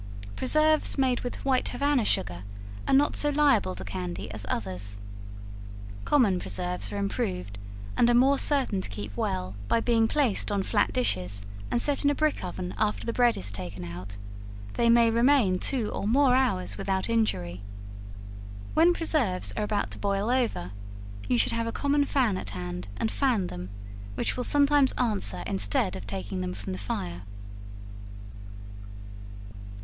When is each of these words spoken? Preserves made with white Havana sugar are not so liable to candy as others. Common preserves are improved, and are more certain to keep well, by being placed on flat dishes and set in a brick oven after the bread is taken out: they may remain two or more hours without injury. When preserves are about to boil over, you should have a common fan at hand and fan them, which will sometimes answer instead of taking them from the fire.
Preserves 0.35 0.97
made 0.97 1.19
with 1.21 1.45
white 1.45 1.67
Havana 1.67 2.05
sugar 2.05 2.43
are 2.87 2.93
not 2.95 3.15
so 3.15 3.29
liable 3.29 3.75
to 3.75 3.83
candy 3.85 4.31
as 4.31 4.47
others. 4.49 4.97
Common 6.05 6.39
preserves 6.39 6.91
are 6.91 6.97
improved, 6.97 7.59
and 7.95 8.09
are 8.09 8.15
more 8.15 8.39
certain 8.39 8.81
to 8.81 8.89
keep 8.89 9.15
well, 9.15 9.53
by 9.67 9.79
being 9.79 10.07
placed 10.07 10.51
on 10.51 10.63
flat 10.63 10.91
dishes 10.91 11.45
and 11.69 11.79
set 11.79 12.03
in 12.03 12.09
a 12.09 12.15
brick 12.15 12.43
oven 12.43 12.73
after 12.79 13.05
the 13.05 13.13
bread 13.13 13.37
is 13.37 13.51
taken 13.51 13.83
out: 13.83 14.17
they 14.73 14.89
may 14.89 15.11
remain 15.11 15.59
two 15.59 15.91
or 15.91 16.07
more 16.07 16.33
hours 16.33 16.79
without 16.79 17.07
injury. 17.07 17.61
When 18.73 18.95
preserves 18.95 19.51
are 19.55 19.63
about 19.65 19.91
to 19.91 19.99
boil 19.99 20.31
over, 20.31 20.71
you 21.27 21.37
should 21.37 21.51
have 21.51 21.67
a 21.67 21.71
common 21.71 22.05
fan 22.05 22.37
at 22.37 22.49
hand 22.49 22.87
and 22.97 23.11
fan 23.11 23.45
them, 23.45 23.69
which 24.15 24.35
will 24.35 24.45
sometimes 24.45 24.93
answer 24.93 25.43
instead 25.45 25.95
of 25.95 26.07
taking 26.07 26.41
them 26.41 26.55
from 26.55 26.73
the 26.73 26.79
fire. 26.79 27.21